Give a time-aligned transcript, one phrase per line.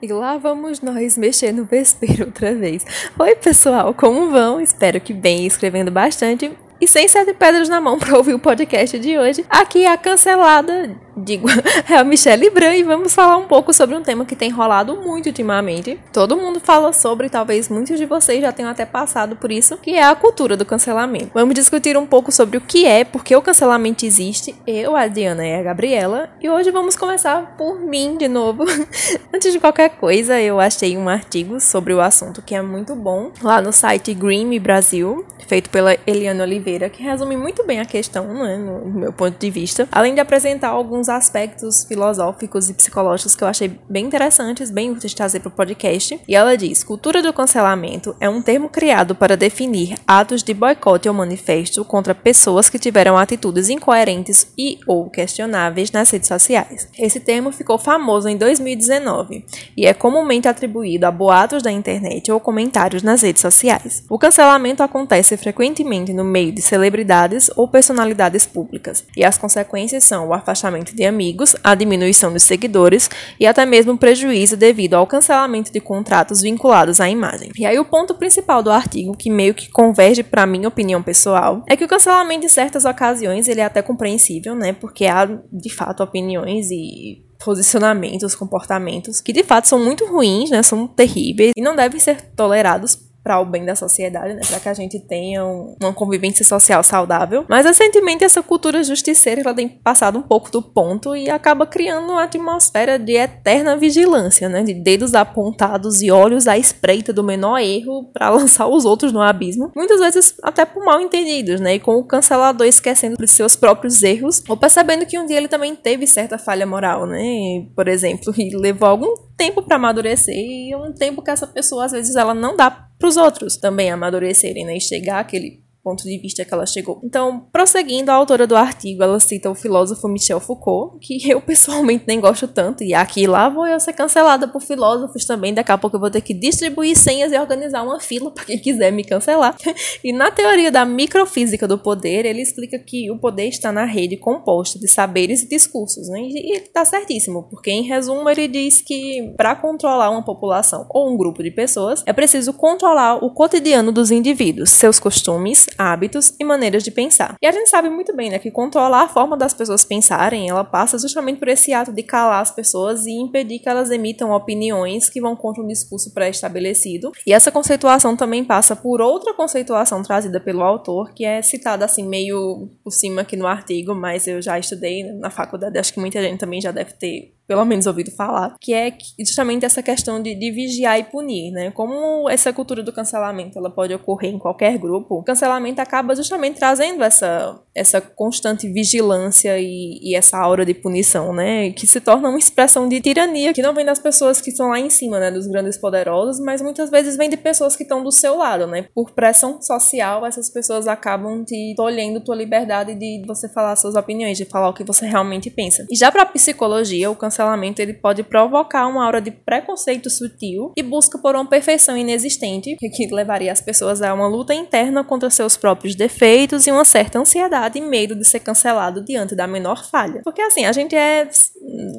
[0.00, 2.86] E lá vamos nós mexer no vespeiro outra vez.
[3.18, 4.60] Oi, pessoal, como vão?
[4.60, 6.52] Espero que bem, escrevendo bastante.
[6.80, 9.44] E sem sete pedras na mão para ouvir o podcast de hoje.
[9.50, 11.48] Aqui é a cancelada digo,
[11.88, 14.96] é a Michelle Bran e vamos falar um pouco sobre um tema que tem rolado
[14.96, 15.98] muito ultimamente.
[16.12, 19.94] Todo mundo fala sobre, talvez muitos de vocês já tenham até passado por isso, que
[19.94, 21.30] é a cultura do cancelamento.
[21.34, 24.54] Vamos discutir um pouco sobre o que é, por que o cancelamento existe.
[24.66, 28.64] Eu, a Diana e a Gabriela, e hoje vamos começar por mim de novo.
[29.32, 33.30] Antes de qualquer coisa, eu achei um artigo sobre o assunto que é muito bom
[33.42, 38.32] lá no site Green Brasil, feito pela Eliana Oliveira, que resume muito bem a questão,
[38.34, 43.34] né, no meu ponto de vista, além de apresentar alguns alguns aspectos filosóficos e psicológicos
[43.34, 46.20] que eu achei bem interessantes, bem úteis de trazer para o podcast.
[46.28, 51.08] E ela diz: cultura do cancelamento é um termo criado para definir atos de boicote
[51.08, 56.88] ou manifesto contra pessoas que tiveram atitudes incoerentes e ou questionáveis nas redes sociais.
[56.98, 59.44] Esse termo ficou famoso em 2019
[59.76, 64.04] e é comumente atribuído a boatos da internet ou comentários nas redes sociais.
[64.08, 70.28] O cancelamento acontece frequentemente no meio de celebridades ou personalidades públicas, e as consequências são
[70.28, 75.72] o afastamento de amigos, a diminuição dos seguidores e até mesmo prejuízo devido ao cancelamento
[75.72, 77.50] de contratos vinculados à imagem.
[77.56, 81.62] E aí o ponto principal do artigo, que meio que converge para minha opinião pessoal,
[81.66, 84.72] é que o cancelamento em certas ocasiões ele é até compreensível, né?
[84.72, 90.62] Porque há de fato opiniões e posicionamentos, comportamentos que de fato são muito ruins, né?
[90.62, 94.40] São terríveis e não devem ser tolerados para o bem da sociedade, né?
[94.48, 97.44] Para que a gente tenha um, uma convivência social saudável.
[97.46, 102.10] Mas recentemente essa cultura justiceira ela tem passado um pouco do ponto e acaba criando
[102.10, 104.62] uma atmosfera de eterna vigilância, né?
[104.62, 109.20] De dedos apontados e olhos à espreita do menor erro para lançar os outros no
[109.20, 109.70] abismo.
[109.76, 111.74] Muitas vezes até por mal entendidos, né?
[111.74, 115.48] E com o cancelador esquecendo dos seus próprios erros ou percebendo que um dia ele
[115.48, 117.66] também teve certa falha moral, né?
[117.76, 121.92] Por exemplo, e levou algum tempo para amadurecer e um tempo que essa pessoa às
[121.92, 126.18] vezes ela não dá para os outros também amadurecerem né, e chegar àquele ponto de
[126.18, 127.00] vista que ela chegou.
[127.02, 132.04] Então, prosseguindo, a autora do artigo, ela cita o filósofo Michel Foucault, que eu pessoalmente
[132.06, 135.78] nem gosto tanto, e aqui lá vou eu ser cancelada por filósofos também, daqui a
[135.78, 139.04] pouco eu vou ter que distribuir senhas e organizar uma fila para quem quiser me
[139.04, 139.56] cancelar.
[140.04, 144.16] E na teoria da microfísica do poder, ele explica que o poder está na rede
[144.16, 146.20] composta de saberes e discursos, né?
[146.20, 151.12] E ele tá certíssimo, porque em resumo ele diz que para controlar uma população ou
[151.12, 156.44] um grupo de pessoas, é preciso controlar o cotidiano dos indivíduos, seus costumes, hábitos e
[156.44, 157.36] maneiras de pensar.
[157.40, 160.64] E a gente sabe muito bem, né, que controlar a forma das pessoas pensarem, ela
[160.64, 165.08] passa justamente por esse ato de calar as pessoas e impedir que elas emitam opiniões
[165.08, 167.12] que vão contra um discurso pré-estabelecido.
[167.26, 172.06] E essa conceituação também passa por outra conceituação trazida pelo autor, que é citada assim
[172.06, 176.20] meio por cima aqui no artigo, mas eu já estudei na faculdade, acho que muita
[176.20, 180.34] gente também já deve ter pelo menos ouvido falar, que é justamente essa questão de,
[180.34, 181.70] de, vigiar e punir, né?
[181.70, 186.58] Como essa cultura do cancelamento ela pode ocorrer em qualquer grupo, o cancelamento acaba justamente
[186.58, 191.70] trazendo essa, essa constante vigilância e, e essa aura de punição, né?
[191.70, 194.78] Que se torna uma expressão de tirania, que não vem das pessoas que estão lá
[194.78, 195.30] em cima, né?
[195.30, 198.86] Dos grandes poderosos, mas muitas vezes vem de pessoas que estão do seu lado, né?
[198.94, 204.36] Por pressão social, essas pessoas acabam te tolhendo tua liberdade de você falar suas opiniões,
[204.36, 205.86] de falar o que você realmente pensa.
[205.90, 210.72] E já para psicologia, o cancelamento cancelamento ele pode provocar uma aura de preconceito sutil
[210.76, 215.30] e busca por uma perfeição inexistente, que levaria as pessoas a uma luta interna contra
[215.30, 219.88] seus próprios defeitos e uma certa ansiedade e medo de ser cancelado diante da menor
[219.88, 220.20] falha.
[220.24, 221.28] Porque assim, a gente é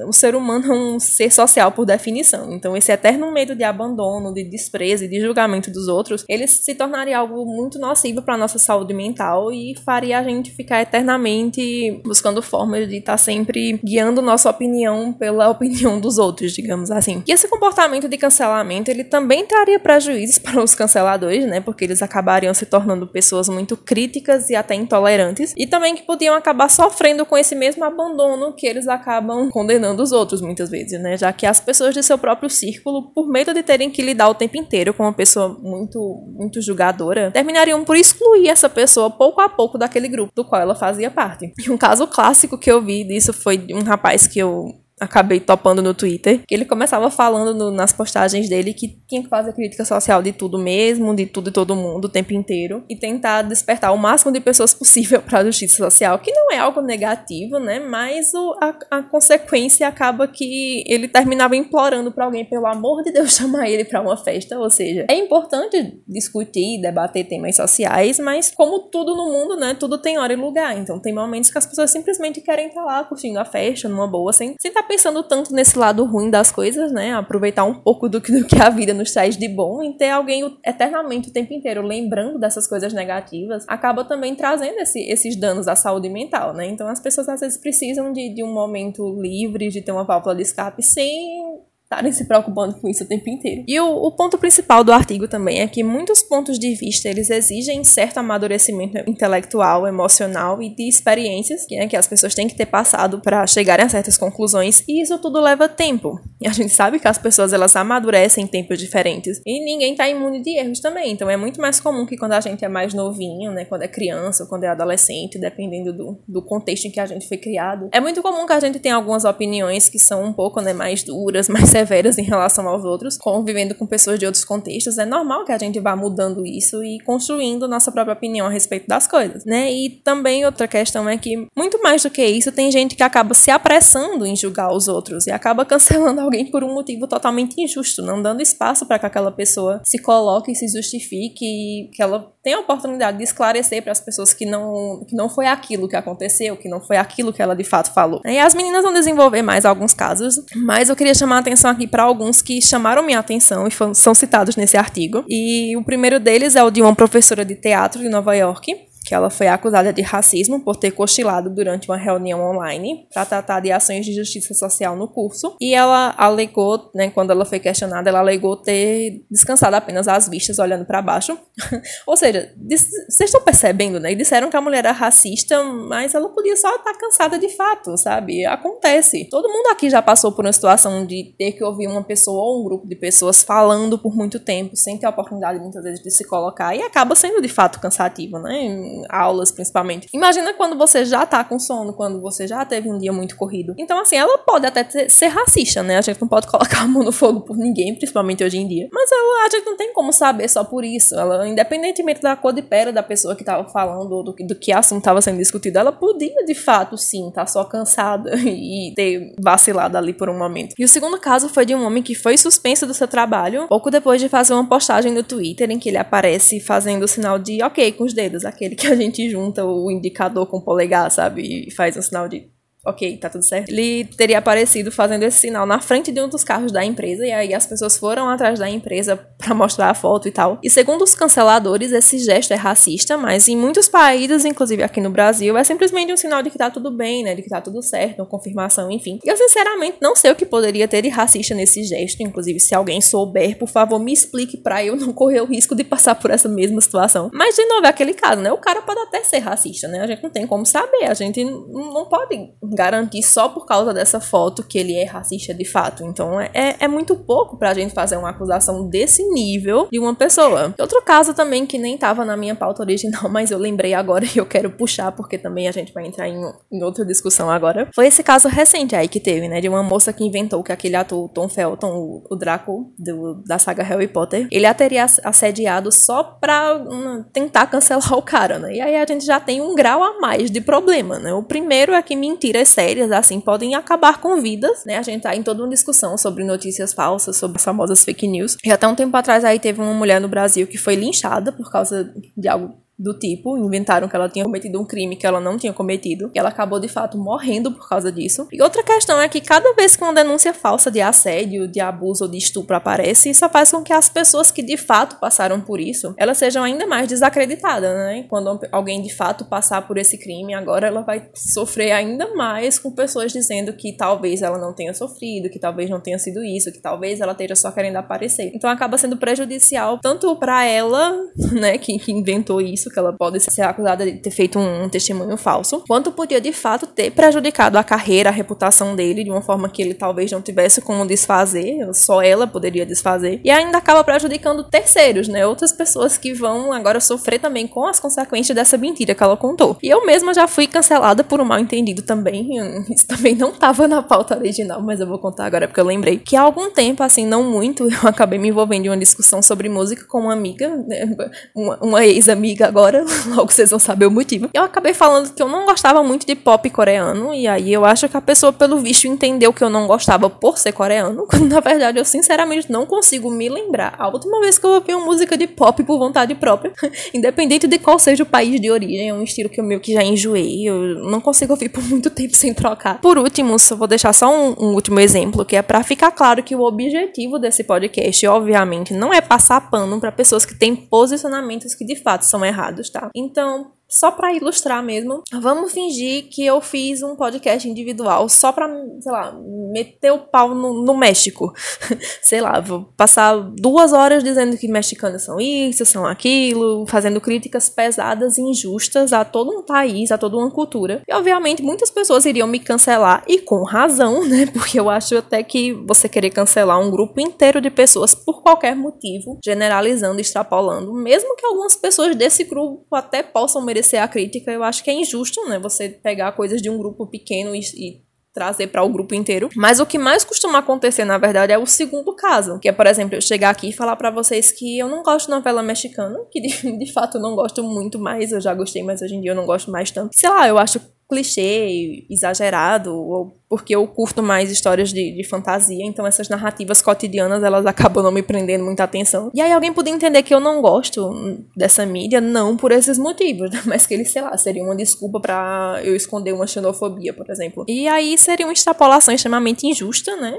[0.07, 2.51] o ser humano é um ser social por definição.
[2.51, 6.75] Então esse eterno medo de abandono, de desprezo e de julgamento dos outros, ele se
[6.75, 12.41] tornaria algo muito nocivo para nossa saúde mental e faria a gente ficar eternamente buscando
[12.41, 17.23] formas de estar tá sempre guiando nossa opinião pela opinião dos outros, digamos assim.
[17.27, 21.61] E esse comportamento de cancelamento, ele também traria prejuízos para os canceladores, né?
[21.61, 26.33] Porque eles acabariam se tornando pessoas muito críticas e até intolerantes, e também que podiam
[26.35, 31.15] acabar sofrendo com esse mesmo abandono que eles acabam condenando os outros muitas vezes, né?
[31.15, 34.35] Já que as pessoas de seu próprio círculo, por medo de terem que lidar o
[34.35, 35.99] tempo inteiro com uma pessoa muito
[36.35, 40.75] muito julgadora, terminariam por excluir essa pessoa pouco a pouco daquele grupo do qual ela
[40.75, 41.53] fazia parte.
[41.59, 45.39] E um caso clássico que eu vi disso foi de um rapaz que eu acabei
[45.39, 49.85] topando no Twitter, ele começava falando no, nas postagens dele que tinha que fazer crítica
[49.85, 53.93] social de tudo mesmo, de tudo e todo mundo o tempo inteiro, e tentar despertar
[53.93, 57.79] o máximo de pessoas possível para a justiça social, que não é algo negativo, né?
[57.79, 63.11] Mas o, a, a consequência acaba que ele terminava implorando para alguém, pelo amor de
[63.11, 64.59] Deus, chamar ele para uma festa.
[64.59, 69.75] Ou seja, é importante discutir, debater temas sociais, mas como tudo no mundo, né?
[69.79, 70.77] Tudo tem hora e lugar.
[70.77, 74.33] Então tem momentos que as pessoas simplesmente querem estar lá curtindo a festa numa boa,
[74.33, 77.13] sem estar pensando tanto nesse lado ruim das coisas, né?
[77.13, 80.09] Aproveitar um pouco do que, do que a vida nos traz de bom e ter
[80.09, 85.67] alguém eternamente o tempo inteiro lembrando dessas coisas negativas, acaba também trazendo esse, esses danos
[85.67, 86.65] à saúde mental, né?
[86.65, 90.35] Então as pessoas às vezes precisam de, de um momento livre, de ter uma válvula
[90.35, 91.59] de escape sem
[91.89, 93.63] estarem se preocupando com isso o tempo inteiro.
[93.67, 97.31] E o, o, ponto principal do artigo também é que muitos pontos de vista eles
[97.31, 102.55] exigem certo amadurecimento intelectual, emocional e de experiências que, né, que as pessoas têm que
[102.55, 106.19] ter passado para chegarem a certas conclusões e isso tudo leva tempo.
[106.39, 110.07] E a gente sabe que as pessoas elas amadurecem em tempos diferentes e ninguém está
[110.07, 111.11] imune de erros também.
[111.11, 113.87] Então é muito mais comum que quando a gente é mais novinho, né, quando é
[113.87, 117.99] criança quando é adolescente, dependendo do, do contexto em que a gente foi criado, é
[117.99, 121.49] muito comum que a gente tenha algumas opiniões que são um pouco né, mais duras,
[121.49, 125.51] mais severas em relação aos outros, convivendo com pessoas de outros contextos, é normal que
[125.51, 129.71] a gente vá mudando isso e construindo nossa própria opinião a respeito das coisas, né?
[129.71, 133.33] E também outra questão é que, muito mais do que isso, tem gente que acaba
[133.33, 138.01] se apressando em julgar os outros e acaba cancelando alguém por um motivo totalmente injusto,
[138.01, 142.31] não dando espaço para que aquela pessoa se coloque e se justifique e que ela
[142.43, 145.95] tenha a oportunidade de esclarecer para as pessoas que não, que não foi aquilo que
[145.95, 148.21] aconteceu, que não foi aquilo que ela de fato falou.
[148.25, 151.87] E as meninas vão desenvolver mais alguns casos, mas eu queria chamar a atenção aqui
[151.87, 155.23] para alguns que chamaram minha atenção e são citados nesse artigo.
[155.27, 158.75] E o primeiro deles é o de uma professora de teatro de Nova York,
[159.09, 163.59] que ela foi acusada de racismo por ter cochilado durante uma reunião online para tratar
[163.59, 165.55] de ações de justiça social no curso.
[165.59, 170.59] E ela alegou, né, quando ela foi questionada, ela alegou ter descansado apenas as vistas
[170.59, 171.35] olhando para baixo.
[172.05, 174.13] Ou seja, vocês estão percebendo, né?
[174.13, 178.45] Disseram que a mulher era racista, mas ela podia só estar cansada de fato, sabe?
[178.45, 179.27] Acontece.
[179.27, 182.61] Todo mundo aqui já passou por uma situação de ter que ouvir uma pessoa ou
[182.61, 186.11] um grupo de pessoas falando por muito tempo, sem ter a oportunidade muitas vezes de
[186.11, 188.98] se colocar, e acaba sendo de fato cansativo, né?
[189.07, 190.07] Aulas principalmente.
[190.13, 193.73] Imagina quando você já tá com sono, quando você já teve um dia muito corrido.
[193.77, 195.97] Então, assim, ela pode até ser racista, né?
[195.97, 198.87] A gente não pode colocar a mão no fogo por ninguém, principalmente hoje em dia.
[198.91, 201.15] Mas ela, a gente não tem como saber só por isso.
[201.15, 204.71] Ela, independentemente da cor de pele da pessoa que tava falando ou do, do que
[204.71, 209.97] assunto tava sendo discutido, ela podia, de fato, sim, tá só cansada e ter vacilado
[209.97, 210.75] ali por um momento.
[210.77, 213.91] E o segundo caso foi de um homem que foi suspenso do seu trabalho pouco
[213.91, 217.63] depois de fazer uma postagem no Twitter em que ele aparece fazendo o sinal de
[217.63, 221.67] ok com os dedos, aquele que a gente junta o indicador com o polegar, sabe?
[221.67, 222.49] E faz um sinal de
[222.85, 223.69] ok, tá tudo certo.
[223.69, 227.31] Ele teria aparecido fazendo esse sinal na frente de um dos carros da empresa e
[227.31, 230.59] aí as pessoas foram atrás da empresa para mostrar a foto e tal.
[230.63, 235.09] E segundo os canceladores, esse gesto é racista, mas em muitos países, inclusive aqui no
[235.09, 237.81] Brasil, é simplesmente um sinal de que tá tudo bem, né, de que tá tudo
[237.81, 239.19] certo, uma confirmação, enfim.
[239.25, 243.01] Eu sinceramente não sei o que poderia ter de racista nesse gesto, inclusive se alguém
[243.01, 246.47] souber, por favor, me explique para eu não correr o risco de passar por essa
[246.47, 247.29] mesma situação.
[247.33, 248.51] Mas de novo, é aquele caso, né?
[248.51, 250.01] O cara pode até ser racista, né?
[250.01, 252.35] A gente não tem como saber, a gente não pode
[252.73, 256.03] garantir só por causa dessa foto que ele é racista de fato.
[256.03, 260.15] Então é, é, é muito pouco pra gente fazer uma acusação desse nível de uma
[260.15, 260.73] pessoa.
[260.79, 264.37] Outro caso também que nem tava na minha pauta original, mas eu lembrei agora e
[264.37, 267.89] eu quero puxar porque também a gente vai entrar em, em outra discussão agora.
[267.93, 269.61] Foi esse caso recente aí que teve, né?
[269.61, 273.59] De uma moça que inventou que aquele ator Tom Felton, o, o Draco do, da
[273.59, 278.75] saga Harry Potter, ele a teria assediado só pra um, tentar cancelar o cara, né?
[278.75, 281.33] E aí a gente já tem um grau a mais de problema, né?
[281.33, 284.97] O primeiro é que mentira notícias sérias, assim, podem acabar com vidas, né?
[284.97, 288.57] A gente tá em toda uma discussão sobre notícias falsas, sobre as famosas fake news.
[288.63, 291.71] E até um tempo atrás aí teve uma mulher no Brasil que foi linchada por
[291.71, 295.57] causa de algo do tipo, inventaram que ela tinha cometido um crime que ela não
[295.57, 298.47] tinha cometido, e ela acabou de fato morrendo por causa disso.
[298.51, 302.25] E outra questão é que cada vez que uma denúncia falsa de assédio, de abuso
[302.25, 305.79] ou de estupro aparece, isso faz com que as pessoas que de fato passaram por
[305.79, 308.25] isso, elas sejam ainda mais desacreditadas, né?
[308.29, 312.91] Quando alguém de fato passar por esse crime, agora ela vai sofrer ainda mais com
[312.91, 316.81] pessoas dizendo que talvez ela não tenha sofrido, que talvez não tenha sido isso, que
[316.81, 318.51] talvez ela esteja só querendo aparecer.
[318.53, 321.15] Então acaba sendo prejudicial tanto para ela,
[321.53, 325.37] né, que, que inventou isso, que ela pode ser acusada de ter feito um testemunho
[325.37, 329.69] falso, quanto podia de fato ter prejudicado a carreira, a reputação dele de uma forma
[329.69, 334.63] que ele talvez não tivesse como desfazer, só ela poderia desfazer, e ainda acaba prejudicando
[334.63, 335.45] terceiros, né?
[335.45, 339.77] Outras pessoas que vão agora sofrer também com as consequências dessa mentira que ela contou.
[339.81, 342.49] E eu mesma já fui cancelada por um mal entendido também,
[342.89, 346.17] isso também não estava na pauta original, mas eu vou contar agora porque eu lembrei
[346.17, 349.69] que há algum tempo, assim, não muito, eu acabei me envolvendo em uma discussão sobre
[349.69, 351.15] música com uma amiga, né?
[351.55, 353.05] uma, uma ex-amiga agora agora,
[353.35, 354.49] logo vocês vão saber o motivo.
[354.53, 358.07] Eu acabei falando que eu não gostava muito de pop coreano, e aí eu acho
[358.07, 361.59] que a pessoa, pelo visto, entendeu que eu não gostava por ser coreano, quando na
[361.59, 365.37] verdade eu sinceramente não consigo me lembrar a última vez que eu ouvi uma música
[365.37, 366.71] de pop por vontade própria,
[367.13, 369.93] independente de qual seja o país de origem, é um estilo que eu meio que
[369.93, 373.01] já enjoei, eu não consigo ouvir por muito tempo sem trocar.
[373.01, 376.41] Por último, só vou deixar só um, um último exemplo, que é para ficar claro
[376.41, 381.75] que o objetivo desse podcast, obviamente, não é passar pano para pessoas que têm posicionamentos
[381.75, 383.09] que de fato são errados, tá?
[383.15, 388.69] Então, só para ilustrar mesmo, vamos fingir que eu fiz um podcast individual só para,
[388.99, 389.35] sei lá,
[389.73, 391.51] meter o pau no, no México.
[392.21, 397.67] sei lá, vou passar duas horas dizendo que mexicanos são isso, são aquilo, fazendo críticas
[397.67, 401.01] pesadas e injustas a todo um país, a toda uma cultura.
[401.07, 404.45] E obviamente muitas pessoas iriam me cancelar e com razão, né?
[404.45, 408.75] Porque eu acho até que você querer cancelar um grupo inteiro de pessoas por qualquer
[408.75, 414.51] motivo, generalizando, extrapolando, mesmo que algumas pessoas desse grupo até possam merecer merecer a crítica,
[414.51, 415.57] eu acho que é injusto, né?
[415.59, 418.01] Você pegar coisas de um grupo pequeno e, e
[418.33, 419.49] trazer para o grupo inteiro.
[419.55, 422.85] Mas o que mais costuma acontecer, na verdade, é o segundo caso, que é, por
[422.85, 426.17] exemplo, eu chegar aqui e falar para vocês que eu não gosto de novela mexicana,
[426.31, 429.21] que de, de fato eu não gosto muito mais, eu já gostei, mas hoje em
[429.21, 430.11] dia eu não gosto mais tanto.
[430.13, 435.83] Sei lá, eu acho clichê, exagerado, ou porque eu curto mais histórias de, de fantasia,
[435.83, 439.31] então essas narrativas cotidianas elas acabam não me prendendo muita atenção.
[439.33, 441.09] E aí alguém podia entender que eu não gosto
[441.57, 445.81] dessa mídia, não por esses motivos, mas que ele, sei lá, seria uma desculpa para
[445.83, 447.65] eu esconder uma xenofobia, por exemplo.
[447.67, 450.37] E aí seria uma extrapolação extremamente injusta, né?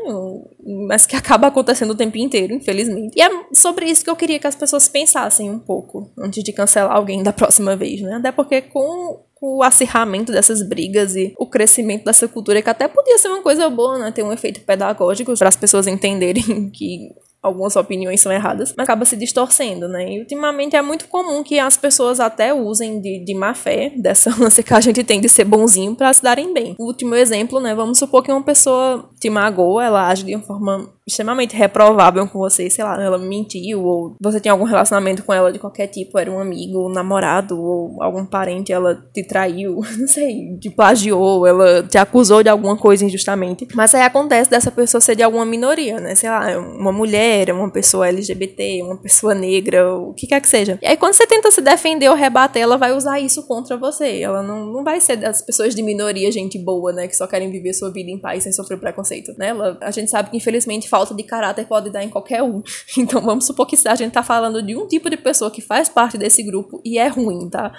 [0.86, 3.14] Mas que acaba acontecendo o tempo inteiro, infelizmente.
[3.16, 6.52] E é sobre isso que eu queria que as pessoas pensassem um pouco antes de
[6.52, 8.14] cancelar alguém da próxima vez, né?
[8.14, 13.18] Até porque com o acirramento dessas brigas e o crescimento dessa cultura, que até podia
[13.18, 14.12] ser uma coisa boa, né?
[14.12, 17.10] Ter um efeito pedagógico para as pessoas entenderem que
[17.42, 20.12] algumas opiniões são erradas, mas acaba se distorcendo, né?
[20.12, 24.30] E ultimamente é muito comum que as pessoas até usem de, de má fé dessa
[24.42, 26.76] ânsia que a gente tem de ser bonzinho para se darem bem.
[26.78, 27.74] O último exemplo, né?
[27.74, 32.38] Vamos supor que uma pessoa te magoa, ela age de uma forma extremamente reprovável com
[32.38, 36.18] você, sei lá, ela mentiu, ou você tinha algum relacionamento com ela de qualquer tipo,
[36.18, 41.46] era um amigo, um namorado, ou algum parente, ela te traiu, não sei, te plagiou,
[41.46, 43.66] ela te acusou de alguma coisa injustamente.
[43.74, 46.14] Mas aí acontece dessa pessoa ser de alguma minoria, né?
[46.14, 50.78] Sei lá, uma mulher, uma pessoa LGBT, uma pessoa negra, o que quer que seja.
[50.82, 54.20] E aí quando você tenta se defender ou rebater, ela vai usar isso contra você.
[54.20, 57.08] Ela não, não vai ser das pessoas de minoria, gente boa, né?
[57.08, 59.48] Que só querem viver sua vida em paz sem sofrer preconceito, né?
[59.48, 62.62] Ela, a gente sabe que infelizmente falta falta de caráter pode dar em qualquer um.
[62.98, 65.88] Então vamos supor que a gente tá falando de um tipo de pessoa que faz
[65.88, 67.72] parte desse grupo e é ruim, tá?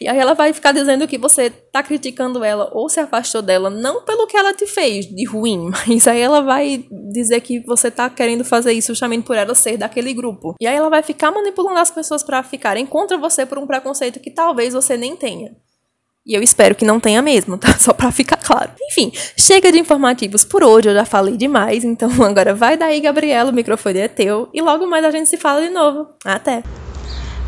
[0.00, 3.70] E aí ela vai ficar dizendo que você tá criticando ela ou se afastou dela
[3.70, 7.90] não pelo que ela te fez de ruim, mas aí ela vai dizer que você
[7.90, 10.54] tá querendo fazer isso justamente por ela ser daquele grupo.
[10.60, 14.18] E aí ela vai ficar manipulando as pessoas para ficarem contra você por um preconceito
[14.18, 15.54] que talvez você nem tenha.
[16.26, 17.74] E eu espero que não tenha mesmo, tá?
[17.80, 18.70] Só pra ficar claro.
[18.90, 23.50] Enfim, chega de informativos por hoje, eu já falei demais, então agora vai daí, Gabriela,
[23.50, 26.08] o microfone é teu e logo mais a gente se fala de novo.
[26.24, 26.62] Até!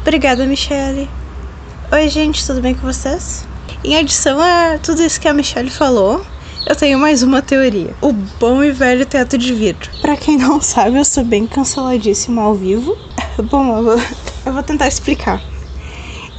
[0.01, 1.09] Obrigada, Michelle.
[1.93, 3.47] Oi, gente, tudo bem com vocês?
[3.85, 6.25] Em adição a tudo isso que a Michelle falou,
[6.67, 7.95] eu tenho mais uma teoria.
[8.01, 9.91] O bom e velho teto de vidro.
[10.01, 12.97] Pra quem não sabe, eu sou bem canceladíssima ao vivo.
[13.51, 14.03] Bom, eu vou,
[14.47, 15.52] eu vou tentar explicar.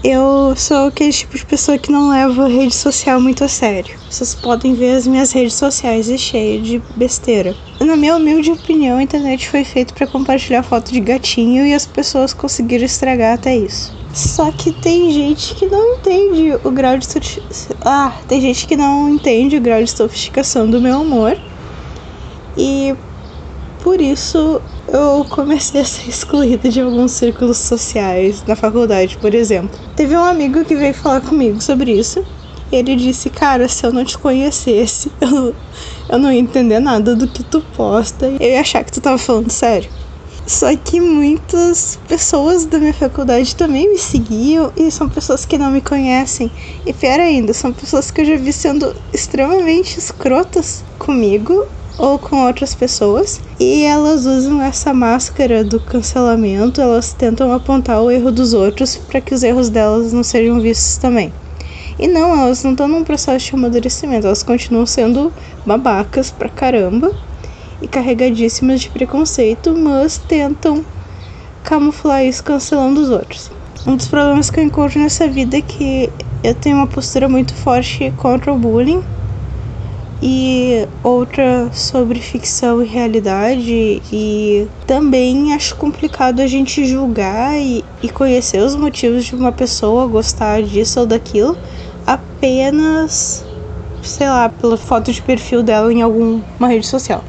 [0.05, 3.97] Eu sou aquele tipo de pessoa que não leva rede social muito a sério.
[4.09, 7.55] Vocês podem ver as minhas redes sociais é cheia de besteira.
[7.79, 11.85] Na minha humilde opinião, a internet foi feita para compartilhar foto de gatinho e as
[11.85, 13.93] pessoas conseguiram estragar até isso.
[14.13, 17.07] Só que tem gente que não entende o grau de
[17.79, 21.37] ah, tem gente que não entende o grau de sofisticação do meu humor.
[22.57, 22.93] E
[23.81, 29.79] por isso eu comecei a ser excluída de alguns círculos sociais na faculdade, por exemplo.
[29.95, 32.23] Teve um amigo que veio falar comigo sobre isso.
[32.71, 35.55] Ele disse, cara, se eu não te conhecesse, eu,
[36.09, 38.27] eu não ia entender nada do que tu posta.
[38.39, 39.89] Eu ia achar que tu tava falando sério.
[40.45, 45.71] Só que muitas pessoas da minha faculdade também me seguiam e são pessoas que não
[45.71, 46.51] me conhecem.
[46.85, 51.65] E pior ainda, são pessoas que eu já vi sendo extremamente escrotas comigo
[51.97, 53.41] ou com outras pessoas.
[53.59, 59.21] E elas usam essa máscara do cancelamento, elas tentam apontar o erro dos outros para
[59.21, 61.33] que os erros delas não sejam vistos também.
[61.99, 65.31] E não, elas não estão num processo de amadurecimento, elas continuam sendo
[65.65, 67.13] babacas pra caramba
[67.81, 70.83] e carregadíssimas de preconceito, mas tentam
[71.63, 73.51] camuflar isso cancelando os outros.
[73.85, 76.09] Um dos problemas que eu encontro nessa vida é que
[76.43, 79.03] eu tenho uma postura muito forte contra o bullying
[80.25, 84.01] e outra sobre ficção e realidade.
[84.09, 90.07] E também acho complicado a gente julgar e, e conhecer os motivos de uma pessoa
[90.07, 91.57] gostar disso ou daquilo
[92.07, 93.43] apenas,
[94.01, 97.21] sei lá, pela foto de perfil dela em alguma rede social.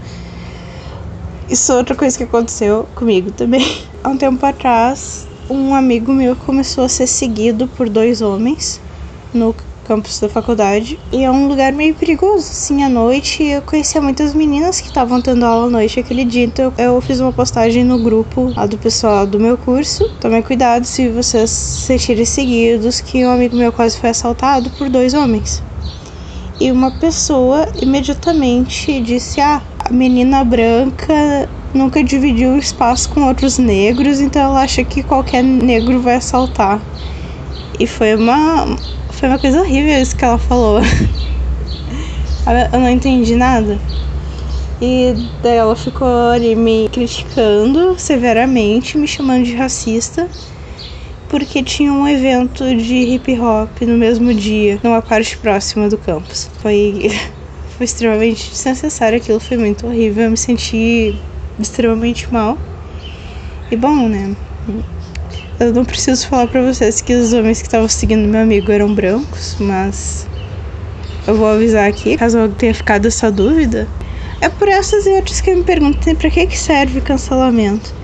[1.51, 3.67] Isso é outra coisa que aconteceu comigo também.
[4.05, 8.81] Há um tempo atrás, um amigo meu começou a ser seguido por dois homens
[9.33, 9.53] no
[9.85, 10.99] campus da faculdade.
[11.13, 13.45] E é um lugar meio perigoso, assim, à noite.
[13.45, 17.21] Eu conhecia muitas meninas que estavam tendo aula à noite aquele dia, então eu fiz
[17.21, 20.09] uma postagem no grupo lá do pessoal do meu curso.
[20.21, 24.89] Tomem cuidado se vocês se sentirem seguidos, que um amigo meu quase foi assaltado por
[24.89, 25.63] dois homens.
[26.61, 34.21] E uma pessoa imediatamente disse: Ah, a menina branca nunca dividiu espaço com outros negros,
[34.21, 36.81] então ela acha que qualquer negro vai assaltar.
[37.79, 38.77] E foi uma,
[39.25, 40.81] foi uma coisa horrível isso que ela falou.
[42.75, 43.79] Eu não entendi nada.
[44.83, 50.29] E daí ela ficou ali me criticando severamente, me chamando de racista,
[51.31, 56.51] porque tinha um evento de hip hop no mesmo dia, numa parte próxima do campus.
[56.59, 57.11] Foi,
[57.79, 60.25] foi extremamente desnecessário aquilo, foi muito horrível.
[60.25, 61.15] Eu me senti
[61.59, 62.59] extremamente mal.
[63.71, 64.37] E bom, né?
[65.61, 68.93] Eu não preciso falar para vocês que os homens que estavam seguindo meu amigo eram
[68.93, 70.27] brancos, mas
[71.29, 73.89] eu vou avisar aqui, caso alguém tenha ficado essa dúvida.
[74.41, 77.95] É por essas e outras que eu me pergunto para que, que serve cancelamento.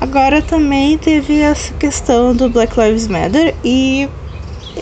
[0.00, 4.08] Agora também teve essa questão do Black Lives Matter e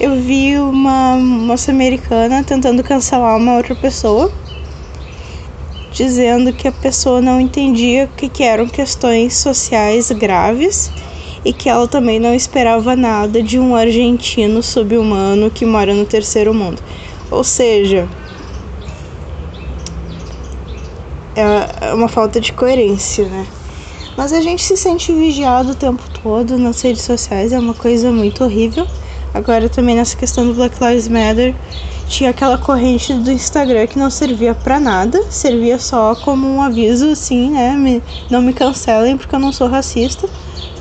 [0.00, 4.32] eu vi uma moça americana tentando cancelar uma outra pessoa,
[5.92, 10.90] dizendo que a pessoa não entendia que, que eram questões sociais graves
[11.44, 16.52] e que ela também não esperava nada de um argentino subhumano que mora no terceiro
[16.52, 16.82] mundo.
[17.30, 18.08] Ou seja,
[21.34, 23.46] é uma falta de coerência, né?
[24.16, 28.10] Mas a gente se sente vigiado o tempo todo nas redes sociais, é uma coisa
[28.12, 28.86] muito horrível.
[29.32, 31.54] Agora também nessa questão do Black Lives Matter,
[32.08, 37.08] tinha aquela corrente do Instagram que não servia para nada, servia só como um aviso
[37.10, 37.70] assim, né?
[37.76, 40.28] Me, não me cancelem porque eu não sou racista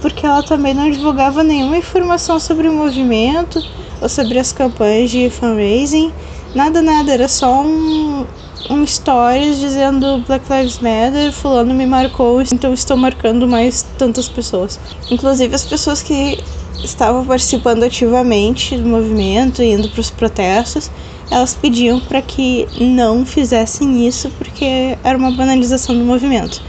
[0.02, 3.64] porque ela também não divulgava nenhuma informação sobre o movimento
[4.02, 6.12] ou sobre as campanhas de fundraising,
[6.56, 8.26] nada, nada, era só um,
[8.70, 14.80] um stories dizendo Black Lives Matter, fulano me marcou, então estou marcando mais tantas pessoas.
[15.12, 16.40] Inclusive as pessoas que
[16.84, 20.90] estavam participando ativamente do movimento, indo para os protestos,
[21.30, 26.62] elas pediam para que não fizessem isso porque era uma banalização do movimento.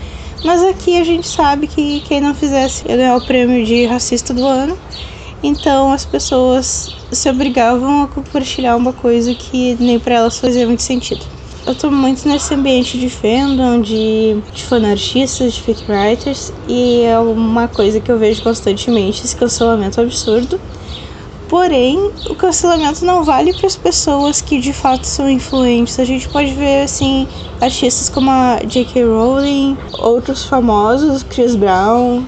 [0.43, 4.33] Mas aqui a gente sabe que quem não fizesse ia ganhar o prêmio de racista
[4.33, 4.79] do ano.
[5.43, 10.83] Então as pessoas se obrigavam a compartilhar uma coisa que nem para elas fazia muito
[10.83, 11.25] sentido.
[11.67, 17.69] Eu tô muito nesse ambiente de fandom, de, de fanartistas, de writers e é uma
[17.69, 20.59] coisa que eu vejo constantemente, esse cancelamento absurdo.
[21.51, 25.99] Porém, o cancelamento não vale para as pessoas que de fato são influentes.
[25.99, 27.27] A gente pode ver assim
[27.61, 29.03] artistas como a J.K.
[29.03, 32.25] Rowling, outros famosos, Chris Brown.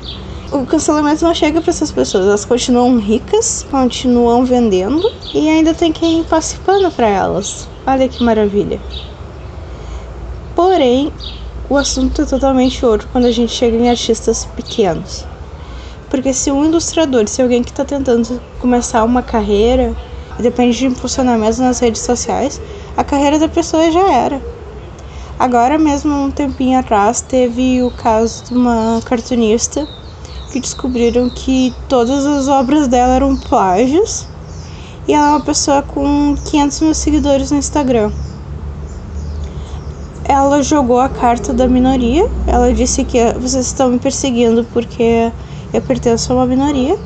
[0.51, 2.27] O cancelamento não chega para essas pessoas.
[2.27, 7.69] Elas continuam ricas, continuam vendendo e ainda tem quem passe pano para elas.
[7.87, 8.81] Olha que maravilha.
[10.57, 11.13] Porém,
[11.71, 15.31] o assunto é totalmente outro quando a gente chega em artistas pequenos.
[16.13, 19.97] Porque se um ilustrador, se alguém que está tentando começar uma carreira,
[20.39, 22.61] depende de impulsionamento nas redes sociais,
[22.95, 24.39] a carreira da pessoa já era.
[25.39, 29.89] Agora mesmo, um tempinho atrás, teve o caso de uma cartunista
[30.53, 34.29] que descobriram que todas as obras dela eram plágios
[35.09, 38.13] e ela é uma pessoa com 500 mil seguidores no Instagram.
[40.27, 45.33] Ela jogou a carta da minoria, ela disse que vocês estão me perseguindo porque
[45.73, 46.99] eu pertenço a uma minoria.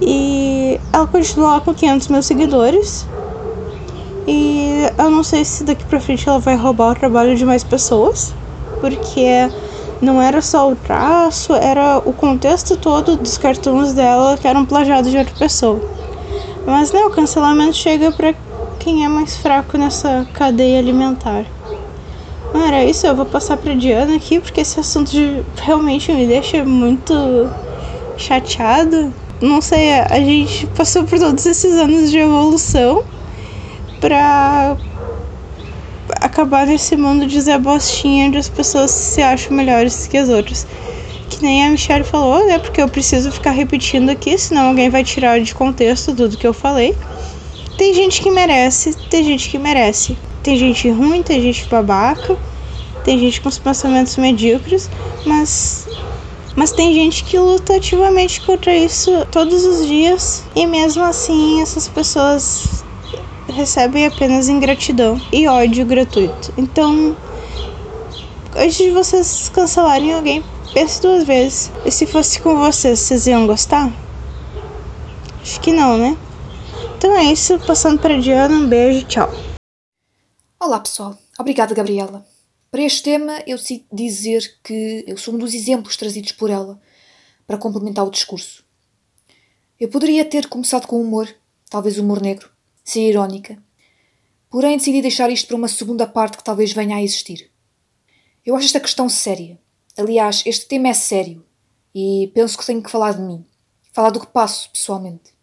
[0.00, 3.06] E ela continua lá com 500 mil seguidores.
[4.26, 7.62] E eu não sei se daqui pra frente ela vai roubar o trabalho de mais
[7.62, 8.34] pessoas.
[8.80, 9.48] Porque
[10.00, 15.10] não era só o traço, era o contexto todo dos cartoons dela que eram plagiados
[15.10, 15.80] de outra pessoa.
[16.66, 18.34] Mas não, o cancelamento chega para
[18.78, 21.44] quem é mais fraco nessa cadeia alimentar.
[22.54, 25.10] Era isso, eu vou passar pra Diana aqui porque esse assunto
[25.56, 27.14] realmente me deixa muito
[28.22, 29.12] chateado.
[29.40, 33.04] Não sei, a gente passou por todos esses anos de evolução
[34.00, 34.76] pra
[36.20, 40.66] acabar nesse mundo de Zé Bostinha onde as pessoas se acham melhores que as outras.
[41.28, 42.58] Que nem a Michelle falou, né?
[42.58, 46.54] Porque eu preciso ficar repetindo aqui, senão alguém vai tirar de contexto tudo que eu
[46.54, 46.94] falei.
[47.76, 50.16] Tem gente que merece, tem gente que merece.
[50.42, 52.36] tem gente ruim, tem gente babaca,
[53.04, 54.90] tem gente com os pensamentos medíocres,
[55.24, 55.86] mas
[56.56, 61.88] mas tem gente que luta ativamente contra isso todos os dias e mesmo assim essas
[61.88, 62.84] pessoas
[63.48, 66.52] recebem apenas ingratidão e ódio gratuito.
[66.56, 67.16] Então,
[68.56, 71.70] antes de vocês cancelarem alguém, pense duas vezes.
[71.84, 73.92] E se fosse com vocês, vocês iam gostar?
[75.42, 76.16] Acho que não, né?
[76.96, 79.30] Então é isso, passando para Diana, um beijo, tchau.
[80.60, 82.31] Olá pessoal, obrigada Gabriela.
[82.72, 86.80] Para este tema, eu decidi dizer que eu sou um dos exemplos trazidos por ela
[87.46, 88.64] para complementar o discurso.
[89.78, 91.28] Eu poderia ter começado com humor,
[91.68, 92.50] talvez humor negro,
[92.82, 93.62] ser irónica,
[94.48, 97.50] porém decidi deixar isto para uma segunda parte que talvez venha a existir.
[98.42, 99.60] Eu acho esta questão séria.
[99.94, 101.44] Aliás, este tema é sério
[101.94, 103.44] e penso que tenho que falar de mim,
[103.92, 105.34] falar do que passo pessoalmente.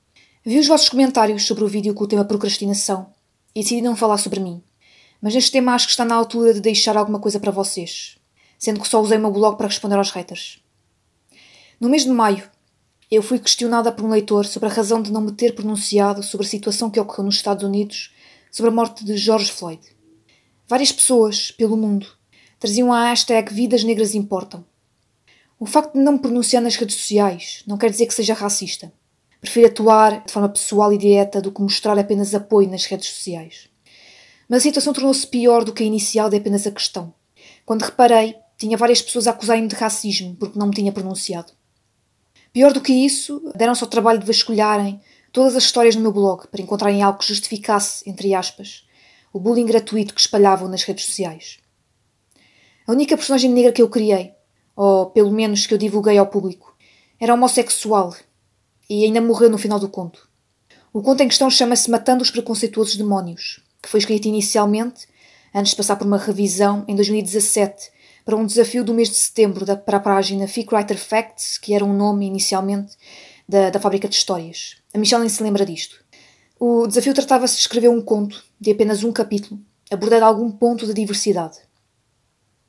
[0.43, 3.13] Vi os vossos comentários sobre o vídeo com o tema procrastinação
[3.53, 4.63] e decidi não falar sobre mim.
[5.21, 8.17] Mas neste tema acho que está na altura de deixar alguma coisa para vocês,
[8.57, 10.61] sendo que só usei o meu blog para responder aos haters.
[11.79, 12.49] No mês de maio,
[13.11, 16.45] eu fui questionada por um leitor sobre a razão de não me ter pronunciado sobre
[16.45, 18.13] a situação que ocorreu nos Estados Unidos
[18.51, 19.81] sobre a morte de George Floyd.
[20.67, 22.07] Várias pessoas, pelo mundo,
[22.59, 24.63] traziam a hashtag Vidas Negras Importam.
[25.59, 28.93] O facto de não me pronunciar nas redes sociais não quer dizer que seja racista.
[29.41, 33.68] Prefiro atuar de forma pessoal e direta do que mostrar apenas apoio nas redes sociais.
[34.49, 37.13] Mas a situação tornou-se pior do que a inicial de apenas a questão.
[37.63, 41.53] Quando reparei, tinha várias pessoas a acusarem-me de racismo porque não me tinha pronunciado.
[42.51, 44.99] Pior do que isso, deram-se ao trabalho de vasculharem
[45.31, 48.87] todas as histórias no meu blog para encontrarem algo que justificasse, entre aspas,
[49.31, 51.59] o bullying gratuito que espalhavam nas redes sociais.
[52.87, 54.33] A única personagem negra que eu criei,
[54.75, 56.75] ou pelo menos que eu divulguei ao público,
[57.19, 58.15] era homossexual
[58.89, 60.27] e ainda morreu no final do conto.
[60.91, 65.07] O conto em questão chama-se Matando os Preconceituosos Demónios, que foi escrito inicialmente,
[65.53, 67.91] antes de passar por uma revisão, em 2017,
[68.25, 71.73] para um desafio do mês de setembro da, para a página Fic Writer Facts, que
[71.73, 72.95] era um nome inicialmente
[73.47, 74.77] da, da fábrica de histórias.
[74.93, 76.03] A Michelle nem se lembra disto.
[76.59, 80.93] O desafio tratava-se de escrever um conto, de apenas um capítulo, abordando algum ponto da
[80.93, 81.57] diversidade.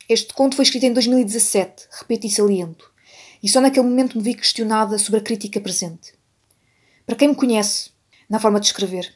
[0.09, 2.91] Este conto foi escrito em 2017, repito e saliento,
[3.43, 6.15] e só naquele momento me vi questionada sobre a crítica presente.
[7.05, 7.91] Para quem me conhece,
[8.29, 9.13] na forma de escrever,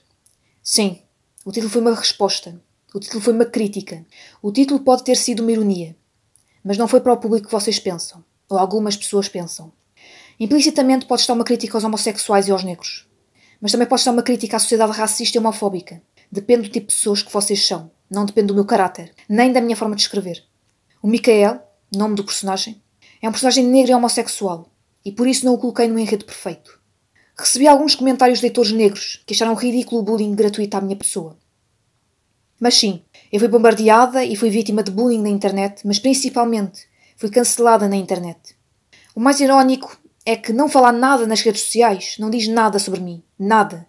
[0.63, 1.01] sim,
[1.45, 2.59] o título foi uma resposta,
[2.95, 4.05] o título foi uma crítica,
[4.41, 5.95] o título pode ter sido uma ironia,
[6.65, 9.71] mas não foi para o público que vocês pensam, ou algumas pessoas pensam.
[10.41, 13.07] Implicitamente pode estar uma crítica aos homossexuais e aos negros,
[13.61, 16.03] mas também pode estar uma crítica à sociedade racista e homofóbica.
[16.33, 19.61] Depende do tipo de pessoas que vocês são, não depende do meu caráter, nem da
[19.61, 20.43] minha forma de escrever.
[21.03, 21.61] O Michael,
[21.95, 22.83] nome do personagem,
[23.21, 24.71] é um personagem negro e homossexual,
[25.05, 26.81] e por isso não o coloquei no enredo perfeito.
[27.37, 31.37] Recebi alguns comentários de leitores negros que acharam ridículo o bullying gratuito à minha pessoa.
[32.61, 37.29] Mas sim, eu fui bombardeada e fui vítima de bullying na internet, mas principalmente fui
[37.29, 38.57] cancelada na internet.
[39.15, 43.01] O mais irónico é que não falar nada nas redes sociais não diz nada sobre
[43.01, 43.23] mim.
[43.37, 43.87] Nada.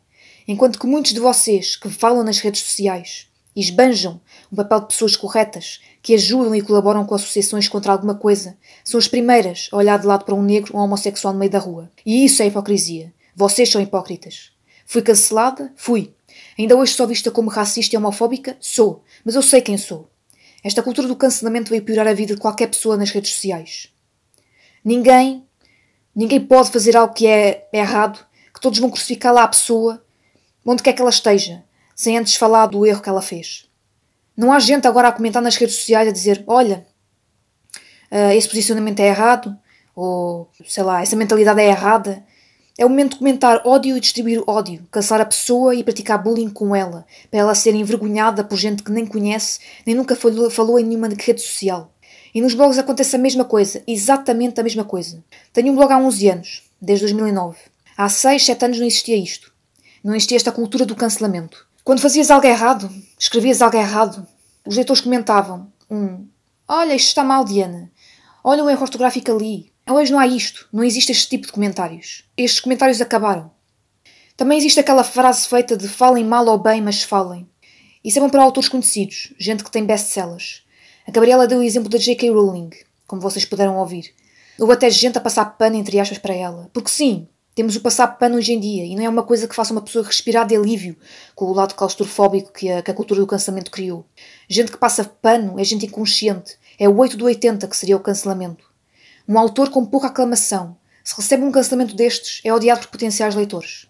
[0.48, 4.20] Enquanto que muitos de vocês que falam nas redes sociais e esbanjam
[4.52, 8.98] um papel de pessoas corretas, que ajudam e colaboram com associações contra alguma coisa, são
[8.98, 11.60] as primeiras a olhar de lado para um negro ou um homossexual no meio da
[11.60, 11.92] rua.
[12.06, 13.14] E isso é hipocrisia.
[13.36, 14.52] Vocês são hipócritas.
[14.86, 15.74] Fui cancelada?
[15.76, 16.14] Fui.
[16.58, 18.56] Ainda hoje sou vista como racista e homofóbica?
[18.60, 19.04] Sou.
[19.26, 20.10] Mas eu sei quem sou.
[20.64, 23.94] Esta cultura do cancelamento veio piorar a vida de qualquer pessoa nas redes sociais.
[24.84, 25.46] Ninguém,
[26.16, 30.04] ninguém pode fazer algo que é errado, que todos vão crucificar lá a pessoa,
[30.66, 31.64] onde quer que ela esteja,
[31.96, 33.70] sem antes falar do erro que ela fez.
[34.36, 36.86] Não há gente agora a comentar nas redes sociais a dizer: olha,
[38.12, 39.56] uh, esse posicionamento é errado,
[39.96, 42.25] ou sei lá, essa mentalidade é errada.
[42.78, 46.50] É o momento de comentar ódio e distribuir ódio, caçar a pessoa e praticar bullying
[46.50, 50.78] com ela, para ela ser envergonhada por gente que nem conhece, nem nunca falou, falou
[50.78, 51.90] em nenhuma rede social.
[52.34, 55.24] E nos blogs acontece a mesma coisa, exatamente a mesma coisa.
[55.54, 57.58] Tenho um blog há 11 anos, desde 2009.
[57.98, 59.54] Há 6, 7 anos não existia isto.
[60.04, 61.66] Não existia esta cultura do cancelamento.
[61.82, 64.28] Quando fazias algo errado, escrevias algo errado,
[64.66, 66.28] os leitores comentavam: um,
[66.68, 67.90] Olha, isto está mal, Diana.
[68.44, 69.72] Olha o erro ortográfico ali.
[69.88, 70.68] Hoje não há isto.
[70.74, 72.24] Não existe este tipo de comentários.
[72.36, 73.52] Estes comentários acabaram.
[74.36, 77.48] Também existe aquela frase feita de falem mal ou bem, mas falem.
[78.04, 80.64] Isso é bom para autores conhecidos, gente que tem best-sellers.
[81.08, 82.32] A Gabriela deu o exemplo da J.K.
[82.32, 82.72] Rowling,
[83.06, 84.12] como vocês puderam ouvir.
[84.60, 86.70] Houve até gente a passar pano entre aspas para ela.
[86.74, 89.56] Porque sim, temos o passar pano hoje em dia e não é uma coisa que
[89.56, 90.98] faça uma pessoa respirar de alívio
[91.36, 94.06] com o lado claustrofóbico que a, que a cultura do cancelamento criou.
[94.50, 96.58] Gente que passa pano é gente inconsciente.
[96.80, 98.75] É o 8 do 80 que seria o cancelamento.
[99.28, 103.88] Um autor com pouca aclamação, se recebe um cancelamento destes, é odiado por potenciais leitores.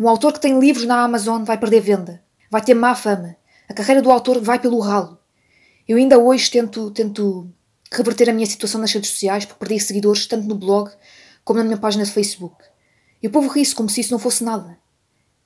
[0.00, 3.36] Um autor que tem livros na Amazon vai perder venda, vai ter má fama,
[3.68, 5.18] A carreira do autor vai pelo ralo.
[5.86, 7.52] Eu ainda hoje tento, tento
[7.92, 10.90] reverter a minha situação nas redes sociais porque perdi seguidores tanto no blog
[11.44, 12.64] como na minha página de Facebook.
[13.22, 14.78] E o povo ri-se como se isso não fosse nada.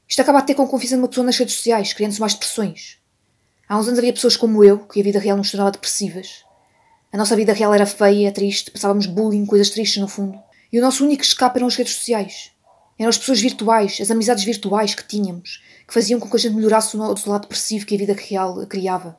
[0.08, 2.98] Isto acaba a ter com a confiança numa pessoa nas redes sociais, criando-se mais depressões.
[3.68, 6.44] Há uns anos havia pessoas como eu, que a vida real nos tornava depressivas.
[7.12, 10.40] A nossa vida real era feia, triste, passávamos bullying, coisas tristes no fundo.
[10.72, 12.52] E o nosso único escape eram as redes sociais.
[12.98, 16.54] Eram as pessoas virtuais, as amizades virtuais que tínhamos, que faziam com que a gente
[16.54, 19.18] melhorasse o nosso lado depressivo que a vida real criava.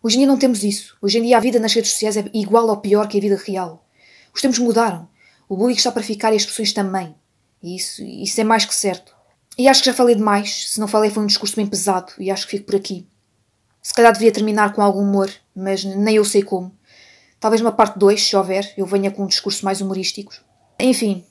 [0.00, 0.96] Hoje em dia não temos isso.
[1.02, 3.42] Hoje em dia a vida nas redes sociais é igual ou pior que a vida
[3.44, 3.84] real.
[4.32, 5.08] Os tempos mudaram.
[5.48, 7.12] O bullying está para ficar e as pessoas também.
[7.60, 9.16] E isso, isso é mais que certo.
[9.58, 10.70] E acho que já falei demais.
[10.70, 13.04] Se não falei, foi um discurso bem pesado e acho que fico por aqui.
[13.82, 16.72] Se calhar devia terminar com algum humor, mas nem eu sei como.
[17.40, 20.32] Talvez uma parte 2, se houver, eu venha com um discurso mais humorístico.
[20.78, 21.24] Enfim,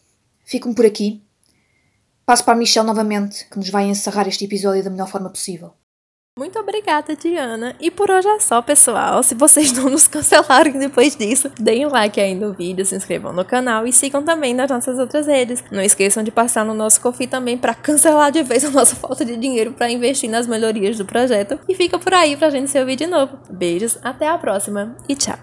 [0.43, 1.23] fico-me por aqui.
[2.25, 5.71] Passo para a Michelle novamente, que nos vai encerrar este episódio da melhor forma possível.
[6.37, 7.75] Muito obrigada, Diana.
[7.81, 9.21] E por hoje é só, pessoal.
[9.21, 13.33] Se vocês não nos cancelarem depois disso, deem um like aí no vídeo, se inscrevam
[13.33, 15.63] no canal e sigam também nas nossas outras redes.
[15.69, 19.25] Não esqueçam de passar no nosso Coffee também para cancelar de vez a nossa falta
[19.25, 21.59] de dinheiro para investir nas melhorias do projeto.
[21.67, 23.37] E fica por aí pra gente se ouvir de novo.
[23.49, 25.37] Beijos, até a próxima e tchau.